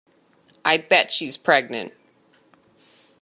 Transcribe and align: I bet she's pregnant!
I 0.65 0.77
bet 0.77 1.11
she's 1.11 1.37
pregnant! 1.37 1.93